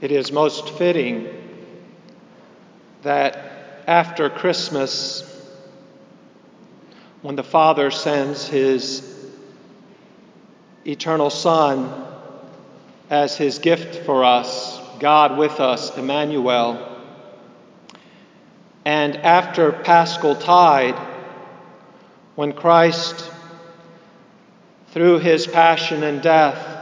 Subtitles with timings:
[0.00, 1.26] it is most fitting
[3.02, 5.22] that after Christmas,
[7.22, 9.02] when the Father sends His
[10.84, 12.04] eternal Son
[13.08, 16.94] as His gift for us, God with us, Emmanuel,
[18.84, 20.98] and after Paschal Tide,
[22.34, 23.30] when Christ,
[24.88, 26.75] through His passion and death,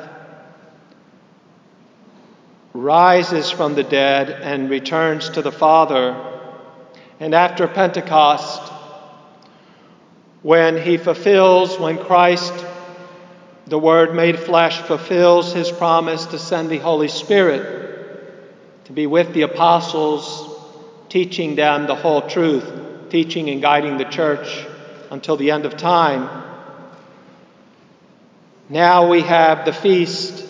[2.75, 6.21] rises from the dead and returns to the Father.
[7.21, 8.73] And after Pentecost,
[10.43, 12.53] when he fulfills, when Christ,
[13.69, 17.85] the Word made flesh, fulfills his promise to send the Holy Spirit
[18.87, 20.51] to be with the apostles,
[21.09, 22.71] teaching them the whole truth,
[23.09, 24.67] teaching and guiding the church
[25.11, 26.29] until the end of time.
[28.69, 30.45] Now we have the feast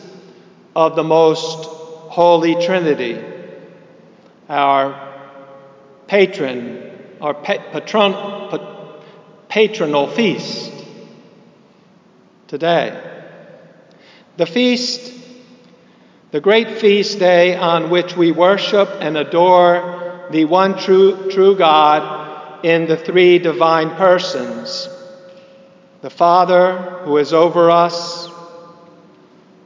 [0.75, 1.74] of the most
[2.15, 3.21] Holy Trinity,
[4.49, 5.13] our
[6.07, 8.13] patron, our patron,
[9.51, 10.73] patronal feast
[12.47, 13.03] today.
[14.37, 15.13] The feast,
[16.31, 22.65] the great feast day on which we worship and adore the one true, true God
[22.65, 24.89] in the three divine persons
[26.01, 28.31] the Father who is over us,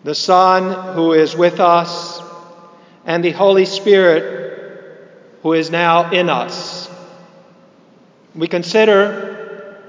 [0.02, 2.17] the Son who is with us,
[3.08, 5.08] and the Holy Spirit
[5.42, 6.90] who is now in us.
[8.34, 9.82] We consider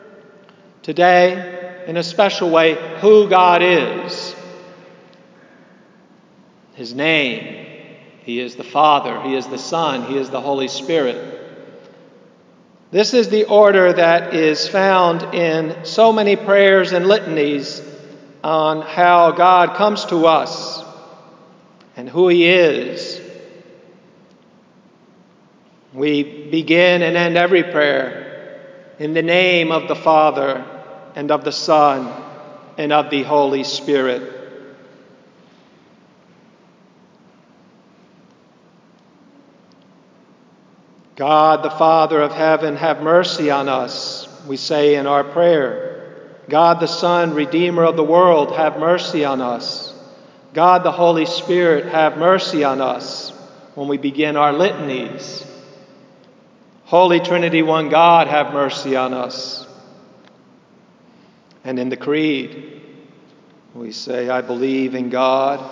[0.83, 4.33] today, in a special way, who God is.
[6.75, 7.65] His name.
[8.23, 11.35] He is the Father, He is the Son, He is the Holy Spirit.
[12.89, 17.81] This is the order that is found in so many prayers and litanies
[18.45, 20.78] on how God comes to us
[21.99, 23.19] and who He is.
[25.93, 30.65] We begin and end every prayer in the name of the Father
[31.15, 32.09] and of the Son
[32.77, 34.33] and of the Holy Spirit.
[41.17, 46.37] God, the Father of heaven, have mercy on us, we say in our prayer.
[46.47, 49.88] God, the Son, Redeemer of the world, have mercy on us.
[50.53, 53.31] God the Holy Spirit, have mercy on us
[53.75, 55.45] when we begin our litanies.
[56.85, 59.67] Holy Trinity, one God, have mercy on us.
[61.63, 62.81] And in the Creed,
[63.75, 65.63] we say, I believe in God,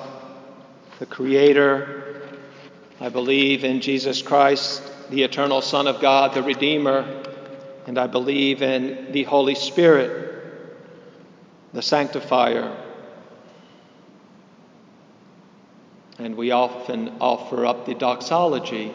[0.99, 2.21] the Creator.
[3.01, 7.23] I believe in Jesus Christ, the eternal Son of God, the Redeemer.
[7.87, 10.45] And I believe in the Holy Spirit,
[11.73, 12.86] the Sanctifier.
[16.27, 18.93] And we often offer up the doxology,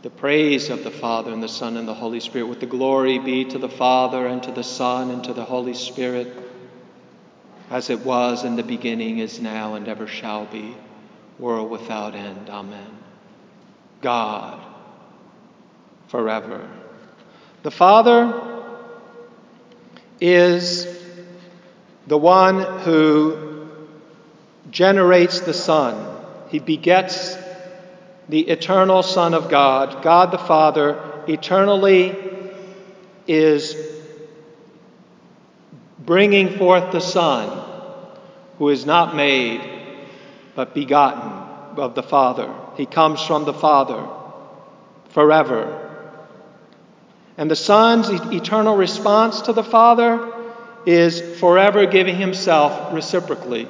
[0.00, 3.18] the praise of the Father and the Son and the Holy Spirit, with the glory
[3.18, 6.34] be to the Father and to the Son and to the Holy Spirit,
[7.68, 10.74] as it was in the beginning, is now, and ever shall be,
[11.38, 12.48] world without end.
[12.48, 12.96] Amen.
[14.00, 14.58] God,
[16.06, 16.66] forever.
[17.62, 18.64] The Father
[20.18, 20.86] is
[22.06, 23.68] the one who
[24.70, 26.14] generates the Son
[26.48, 27.36] he begets
[28.28, 30.02] the eternal Son of God.
[30.02, 32.16] God the Father eternally
[33.26, 33.76] is
[35.98, 37.64] bringing forth the Son
[38.58, 39.60] who is not made
[40.54, 41.30] but begotten
[41.78, 42.52] of the Father.
[42.76, 44.08] He comes from the Father
[45.10, 45.84] forever.
[47.36, 50.32] And the Son's eternal response to the Father
[50.86, 53.68] is forever giving himself reciprocally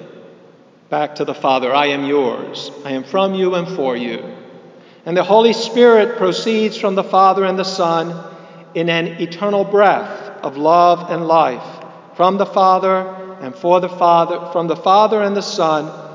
[0.91, 4.35] back to the Father I am yours, I am from you and for you.
[5.05, 8.35] And the Holy Spirit proceeds from the Father and the Son
[8.75, 11.85] in an eternal breath of love and life
[12.17, 16.07] from the Father and for the Father, from the Father and the Son.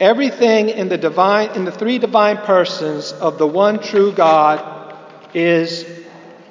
[0.00, 4.96] Everything in the divine in the three divine persons of the one true God
[5.34, 5.86] is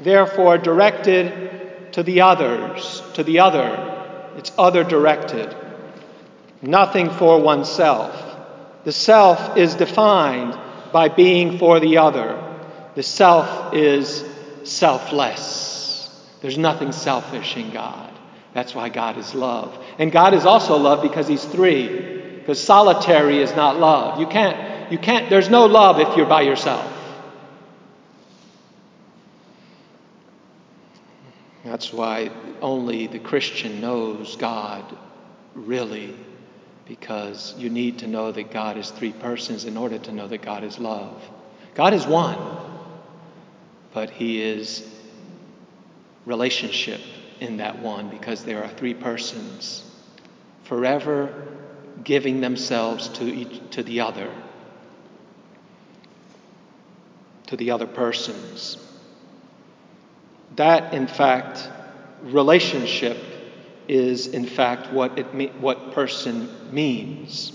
[0.02, 3.90] therefore directed to the others, to the other.
[4.38, 5.56] It's other directed
[6.64, 8.20] nothing for oneself.
[8.84, 10.58] The self is defined
[10.92, 12.40] by being for the other.
[12.96, 14.24] The self is
[14.64, 16.10] selfless.
[16.42, 18.12] There's nothing selfish in God.
[18.54, 19.78] That's why God is love.
[19.98, 22.12] And God is also love because He's three.
[22.40, 24.20] Because solitary is not love.
[24.20, 26.92] You can't, you can't, there's no love if you're by yourself.
[31.64, 32.30] That's why
[32.62, 34.98] only the Christian knows God
[35.56, 36.14] really
[36.86, 40.42] because you need to know that God is three persons in order to know that
[40.42, 41.22] God is love.
[41.76, 42.38] God is one,
[43.94, 44.88] but He is
[46.26, 47.02] relationship
[47.40, 49.84] in that one because there are three persons
[50.64, 51.48] forever
[52.04, 54.34] giving themselves to each to the other
[57.48, 58.78] to the other persons
[60.56, 61.70] that in fact
[62.24, 63.18] relationship
[63.88, 65.26] is in fact what it
[65.60, 67.52] what person means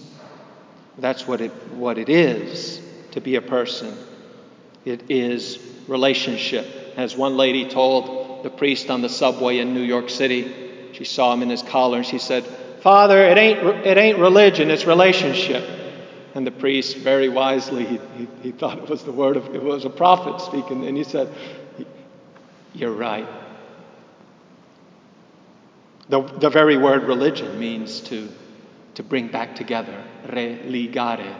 [0.98, 2.80] that's what it what it is
[3.12, 3.96] to be a person
[4.84, 6.66] it is relationship
[6.96, 11.32] as one lady told the priest on the subway in New York City she saw
[11.32, 12.44] him in his collar and she said
[12.80, 15.68] Father, it ain't, it ain't religion, it's relationship.
[16.34, 19.62] And the priest, very wisely, he, he, he, thought it was the word of, it
[19.62, 21.32] was a prophet speaking, and he said,
[22.74, 23.28] You're right.
[26.08, 28.28] The, the very word religion means to,
[28.94, 31.36] to bring back together, religare.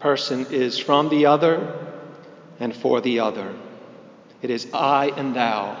[0.00, 1.72] Person is from the other
[2.58, 3.54] and for the other.
[4.42, 5.78] It is I and thou,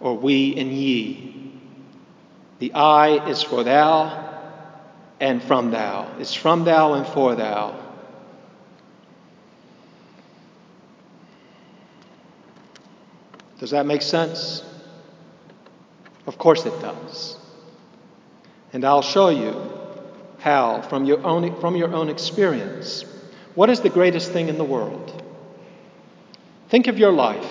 [0.00, 1.52] or we and ye.
[2.58, 4.28] The I is for thou
[5.18, 6.14] and from thou.
[6.18, 7.78] It's from thou and for thou.
[13.62, 14.60] Does that make sense?
[16.26, 17.36] Of course it does.
[18.72, 19.54] And I'll show you
[20.40, 23.04] how, from your own, from your own experience,
[23.54, 25.22] what is the greatest thing in the world?
[26.70, 27.46] Think of your life.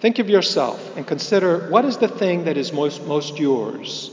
[0.00, 4.10] Think of yourself and consider what is the thing that is most, most yours,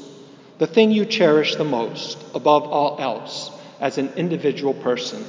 [0.57, 3.51] the thing you cherish the most above all else
[3.81, 5.25] as an individual person.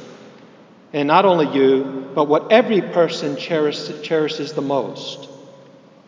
[0.93, 5.27] And not only you, but what every person cherishes, cherishes the most.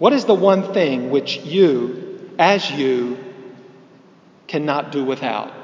[0.03, 3.19] What is the one thing which you, as you,
[4.49, 5.55] cannot do without?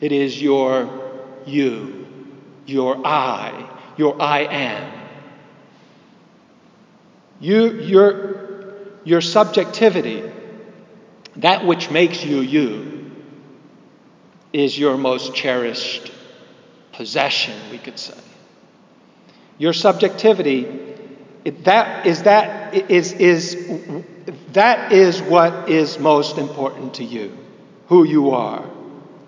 [0.00, 0.88] It is your
[1.44, 2.06] you,
[2.66, 4.92] your I, your I am.
[7.40, 10.22] You, your, your subjectivity,
[11.34, 13.10] that which makes you you,
[14.52, 16.12] is your most cherished
[16.92, 18.14] possession, we could say.
[19.58, 20.87] Your subjectivity,
[21.44, 23.56] that is that is, is
[24.52, 27.36] that is what is most important to you,
[27.88, 28.68] who you are,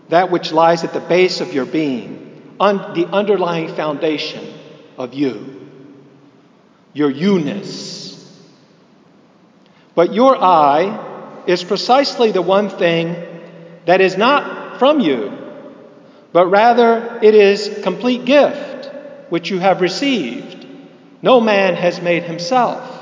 [0.09, 4.53] that which lies at the base of your being, un, the underlying foundation
[4.99, 5.69] of you,
[6.93, 8.11] your you-ness.
[9.95, 13.17] But your I is precisely the one thing
[13.87, 15.37] that is not from you,
[16.33, 18.91] but rather it is complete gift
[19.31, 20.60] which you have received.
[21.23, 22.99] No man has made himself.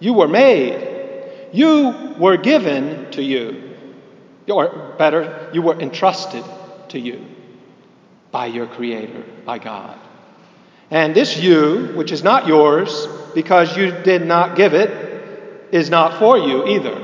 [0.00, 1.50] You were made.
[1.52, 3.74] You were given to you.
[4.48, 6.44] Or better, you were entrusted
[6.88, 7.24] to you
[8.30, 9.98] by your Creator, by God.
[10.90, 16.18] And this you, which is not yours because you did not give it, is not
[16.18, 17.02] for you either.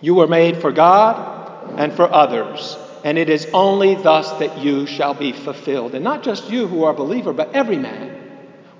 [0.00, 4.86] You were made for God and for others, and it is only thus that you
[4.86, 5.94] shall be fulfilled.
[5.94, 8.17] And not just you who are a believer, but every man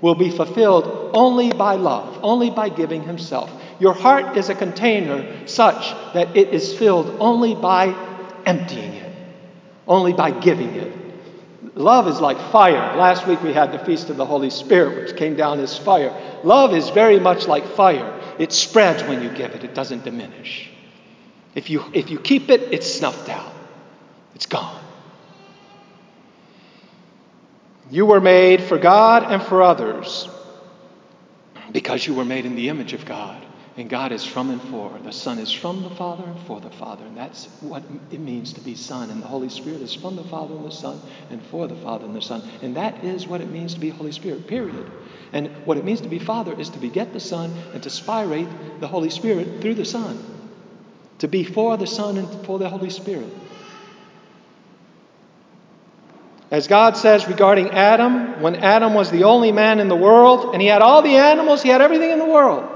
[0.01, 3.51] will be fulfilled only by love, only by giving himself.
[3.79, 7.95] Your heart is a container such that it is filled only by
[8.45, 9.13] emptying it,
[9.87, 10.93] only by giving it.
[11.75, 12.97] Love is like fire.
[12.97, 16.13] Last week we had the Feast of the Holy Spirit, which came down as fire.
[16.43, 18.19] Love is very much like fire.
[18.37, 20.69] It spreads when you give it, it doesn't diminish.
[21.55, 23.51] If you, if you keep it, it's snuffed out,
[24.35, 24.78] it's gone.
[27.91, 30.29] You were made for God and for others
[31.71, 33.45] because you were made in the image of God.
[33.77, 34.99] And God is from and for.
[35.03, 37.05] The Son is from the Father and for the Father.
[37.05, 37.81] And that's what
[38.11, 39.09] it means to be Son.
[39.09, 42.05] And the Holy Spirit is from the Father and the Son and for the Father
[42.05, 42.43] and the Son.
[42.61, 44.85] And that is what it means to be Holy Spirit, period.
[45.31, 48.49] And what it means to be Father is to beget the Son and to spirate
[48.81, 50.21] the Holy Spirit through the Son.
[51.19, 53.29] To be for the Son and for the Holy Spirit.
[56.51, 60.61] As God says regarding Adam, when Adam was the only man in the world and
[60.61, 62.67] he had all the animals, he had everything in the world.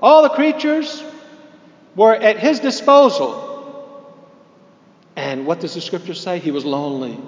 [0.00, 1.02] All the creatures
[1.96, 3.48] were at his disposal.
[5.16, 6.38] And what does the scripture say?
[6.38, 7.18] He was lonely.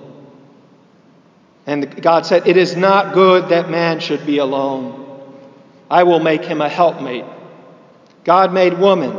[1.66, 5.00] And God said, It is not good that man should be alone.
[5.90, 7.24] I will make him a helpmate.
[8.24, 9.16] God made woman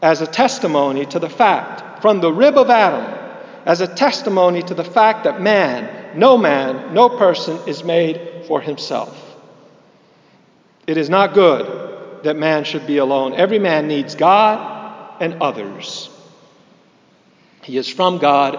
[0.00, 3.19] as a testimony to the fact, from the rib of Adam,
[3.70, 8.60] as a testimony to the fact that man, no man, no person is made for
[8.60, 9.16] himself.
[10.88, 13.32] It is not good that man should be alone.
[13.32, 14.58] Every man needs God
[15.20, 16.10] and others.
[17.62, 18.58] He is from God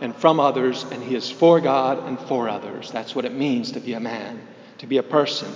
[0.00, 2.92] and from others, and he is for God and for others.
[2.92, 4.40] That's what it means to be a man,
[4.78, 5.52] to be a person.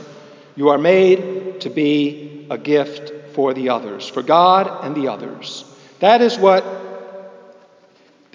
[0.56, 5.64] You are made to be a gift for the others, for God and the others.
[6.00, 6.64] That is what,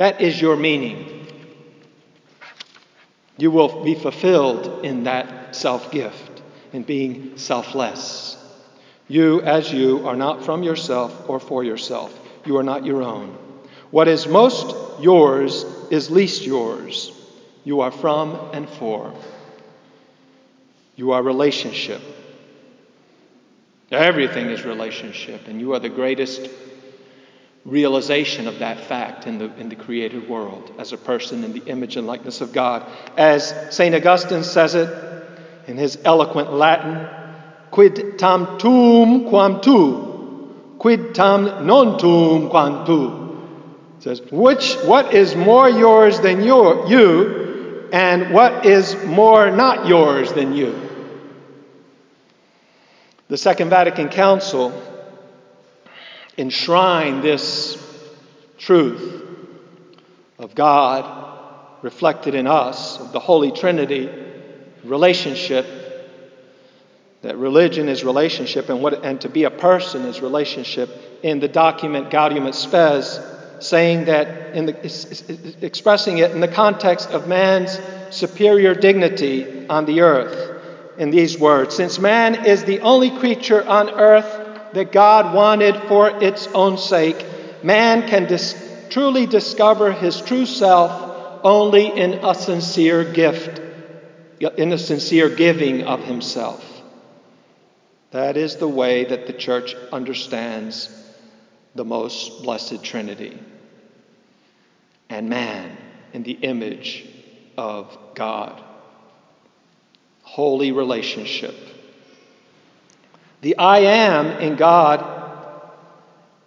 [0.01, 1.27] that is your meaning.
[3.38, 6.41] You will be fulfilled in that self gift,
[6.74, 8.36] in being selfless.
[9.08, 12.20] You, as you, are not from yourself or for yourself.
[12.48, 13.38] You are not your own.
[13.91, 17.15] What is most yours is least yours.
[17.63, 19.13] You are from and for.
[20.96, 22.01] You are relationship.
[23.91, 26.50] Everything is relationship, and you are the greatest
[27.65, 31.63] realization of that fact in the, in the created world as a person in the
[31.65, 32.85] image and likeness of God.
[33.17, 33.93] As St.
[33.93, 34.89] Augustine says it
[35.67, 37.07] in his eloquent Latin,
[37.69, 43.21] quid tam tuum quam tu, quid tam non tuum quam tu.
[43.97, 49.87] It says, which, what is more yours than your, you, and what is more not
[49.87, 50.89] yours than you?
[53.27, 54.71] The Second Vatican Council
[56.38, 57.77] enshrined this
[58.57, 59.23] truth
[60.39, 61.29] of God
[61.81, 64.09] reflected in us, of the Holy Trinity,
[64.83, 65.65] relationship,
[67.21, 70.89] that religion is relationship, and, what, and to be a person is relationship,
[71.23, 73.19] in the document Gaudium et Spes,
[73.59, 80.01] saying that, in the, expressing it in the context of man's superior dignity on the
[80.01, 80.50] earth.
[80.97, 86.23] In these words Since man is the only creature on earth that God wanted for
[86.23, 87.25] its own sake,
[87.63, 88.55] man can dis-
[88.89, 93.61] truly discover his true self only in a sincere gift,
[94.57, 96.65] in a sincere giving of himself.
[98.11, 100.89] That is the way that the church understands
[101.75, 103.39] the most blessed Trinity
[105.09, 105.77] and man
[106.13, 107.07] in the image
[107.57, 108.61] of God
[110.31, 111.55] holy relationship.
[113.41, 115.03] The I am in God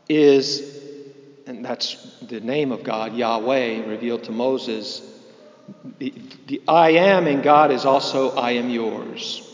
[0.09, 0.81] is,
[1.47, 5.03] and that's the name of God, Yahweh, revealed to Moses.
[5.99, 6.15] The,
[6.47, 9.51] the I am in God is also I am yours.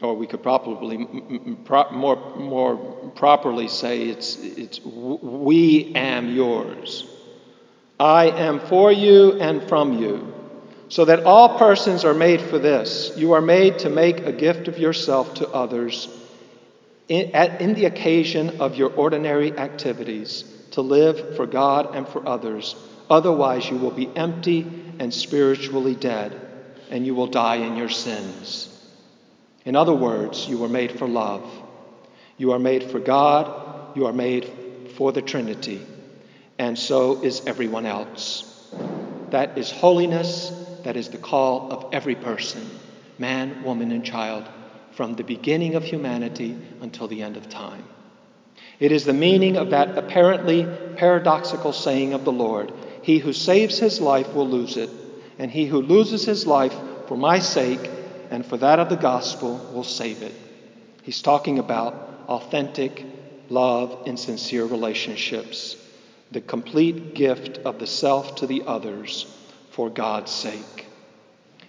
[0.00, 2.76] Or we could probably more, more
[3.14, 7.06] properly say it's, it's we am yours.
[7.98, 10.35] I am for you and from you
[10.88, 13.12] so that all persons are made for this.
[13.16, 16.08] You are made to make a gift of yourself to others
[17.08, 22.26] in, at, in the occasion of your ordinary activities, to live for God and for
[22.28, 22.74] others.
[23.08, 24.66] Otherwise, you will be empty
[24.98, 26.38] and spiritually dead,
[26.90, 28.72] and you will die in your sins.
[29.64, 31.48] In other words, you were made for love.
[32.36, 33.96] You are made for God.
[33.96, 34.52] You are made
[34.96, 35.84] for the Trinity.
[36.58, 38.52] And so is everyone else.
[39.30, 40.52] That is holiness
[40.86, 42.64] that is the call of every person,
[43.18, 44.44] man, woman, and child,
[44.92, 47.82] from the beginning of humanity until the end of time.
[48.78, 50.64] It is the meaning of that apparently
[50.94, 54.88] paradoxical saying of the Lord He who saves his life will lose it,
[55.40, 56.76] and he who loses his life
[57.08, 57.90] for my sake
[58.30, 60.36] and for that of the gospel will save it.
[61.02, 61.94] He's talking about
[62.28, 63.04] authentic
[63.48, 65.76] love and sincere relationships,
[66.30, 69.26] the complete gift of the self to the others
[69.76, 70.86] for God's sake.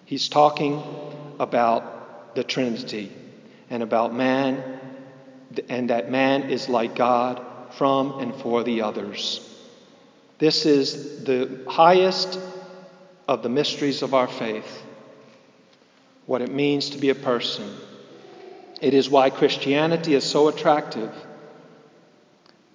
[0.06, 0.82] He's talking
[1.42, 3.12] about the Trinity
[3.70, 4.80] and about man,
[5.68, 9.42] and that man is like God from and for the others.
[10.40, 12.40] This is the highest
[13.28, 14.84] of the mysteries of our faith,
[16.28, 17.70] what it means to be a person.
[18.80, 21.14] It is why Christianity is so attractive,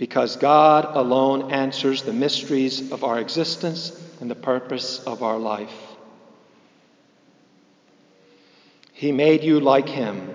[0.03, 5.73] because God alone answers the mysteries of our existence and the purpose of our life.
[8.93, 10.35] He made you like Him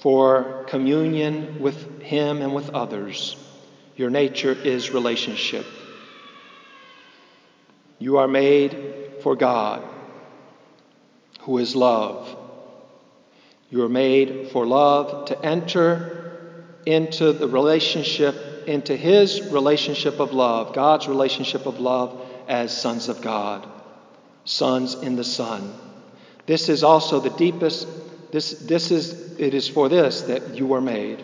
[0.00, 3.36] for communion with Him and with others.
[3.94, 5.66] Your nature is relationship.
[7.98, 9.84] You are made for God,
[11.40, 12.34] who is love.
[13.68, 16.18] You are made for love to enter
[16.86, 18.34] into the relationship,
[18.66, 23.68] into His relationship of love, God's relationship of love as sons of God,
[24.44, 25.72] sons in the Son.
[26.46, 27.86] This is also the deepest,
[28.32, 31.22] this, this is, it is for this that you were made.